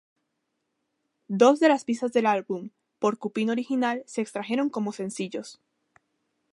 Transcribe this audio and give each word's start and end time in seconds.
Dos 1.27 1.59
de 1.59 1.67
las 1.69 1.83
pistas 1.85 2.11
del 2.11 2.25
álbum 2.25 2.71
"Porcupine" 2.97 3.51
original 3.51 4.01
se 4.07 4.21
extrajeron 4.23 4.71
como 4.71 4.93
sencillos. 4.93 5.59